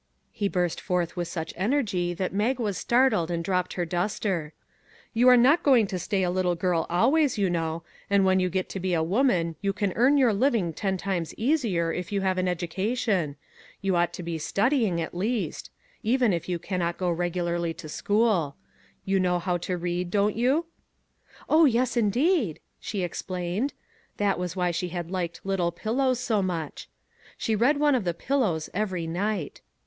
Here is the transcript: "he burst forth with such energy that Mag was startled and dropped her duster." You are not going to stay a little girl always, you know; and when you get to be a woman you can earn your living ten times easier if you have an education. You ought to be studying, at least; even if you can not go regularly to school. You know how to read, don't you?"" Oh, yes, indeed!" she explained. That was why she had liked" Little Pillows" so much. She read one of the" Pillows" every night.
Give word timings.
"he 0.31 0.49
burst 0.49 0.81
forth 0.81 1.15
with 1.15 1.27
such 1.27 1.53
energy 1.55 2.11
that 2.11 2.33
Mag 2.33 2.59
was 2.59 2.75
startled 2.75 3.29
and 3.29 3.43
dropped 3.43 3.73
her 3.73 3.85
duster." 3.85 4.51
You 5.13 5.29
are 5.29 5.37
not 5.37 5.61
going 5.61 5.85
to 5.85 5.99
stay 5.99 6.23
a 6.23 6.31
little 6.31 6.55
girl 6.55 6.87
always, 6.89 7.37
you 7.37 7.51
know; 7.51 7.83
and 8.09 8.25
when 8.25 8.39
you 8.39 8.49
get 8.49 8.67
to 8.69 8.79
be 8.79 8.95
a 8.95 9.03
woman 9.03 9.57
you 9.61 9.73
can 9.73 9.93
earn 9.95 10.17
your 10.17 10.33
living 10.33 10.73
ten 10.73 10.97
times 10.97 11.35
easier 11.37 11.93
if 11.93 12.11
you 12.11 12.21
have 12.21 12.39
an 12.39 12.47
education. 12.47 13.35
You 13.79 13.95
ought 13.95 14.11
to 14.13 14.23
be 14.23 14.39
studying, 14.39 14.99
at 14.99 15.13
least; 15.13 15.69
even 16.01 16.33
if 16.33 16.49
you 16.49 16.57
can 16.57 16.79
not 16.79 16.97
go 16.97 17.11
regularly 17.11 17.75
to 17.75 17.87
school. 17.87 18.55
You 19.05 19.19
know 19.19 19.37
how 19.37 19.57
to 19.57 19.77
read, 19.77 20.09
don't 20.09 20.35
you?"" 20.35 20.65
Oh, 21.47 21.65
yes, 21.65 21.95
indeed!" 21.95 22.59
she 22.79 23.03
explained. 23.03 23.71
That 24.17 24.39
was 24.39 24.55
why 24.55 24.71
she 24.71 24.87
had 24.89 25.11
liked" 25.11 25.41
Little 25.45 25.71
Pillows" 25.71 26.19
so 26.19 26.41
much. 26.41 26.89
She 27.37 27.55
read 27.55 27.77
one 27.77 27.93
of 27.93 28.03
the" 28.03 28.15
Pillows" 28.25 28.67
every 28.83 29.05
night. 29.05 29.61